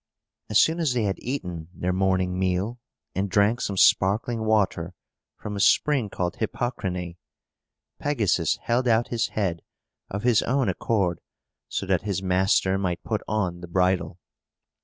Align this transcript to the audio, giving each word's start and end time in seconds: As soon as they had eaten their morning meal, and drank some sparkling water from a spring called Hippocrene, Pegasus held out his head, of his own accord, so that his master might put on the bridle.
As 0.49 0.59
soon 0.59 0.79
as 0.79 0.93
they 0.93 1.03
had 1.03 1.19
eaten 1.19 1.67
their 1.75 1.93
morning 1.93 2.39
meal, 2.39 2.79
and 3.13 3.29
drank 3.29 3.61
some 3.61 3.77
sparkling 3.77 4.39
water 4.45 4.95
from 5.39 5.55
a 5.55 5.59
spring 5.59 6.09
called 6.09 6.37
Hippocrene, 6.37 7.17
Pegasus 7.99 8.55
held 8.63 8.87
out 8.87 9.09
his 9.09 9.27
head, 9.37 9.61
of 10.09 10.23
his 10.23 10.41
own 10.41 10.69
accord, 10.69 11.21
so 11.69 11.85
that 11.85 12.01
his 12.01 12.23
master 12.23 12.79
might 12.79 13.03
put 13.03 13.21
on 13.27 13.61
the 13.61 13.67
bridle. 13.67 14.17